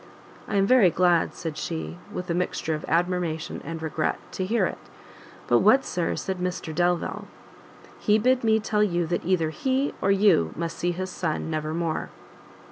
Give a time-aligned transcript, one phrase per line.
[0.47, 4.65] "I am very glad," said she, with a mixture of admiration and regret, "to hear
[4.65, 4.79] it.
[5.45, 7.27] But, what, Sir, said Mr Delvile?"
[7.99, 11.71] "He bid me tell you that either he, or you must see his son never
[11.75, 12.09] more."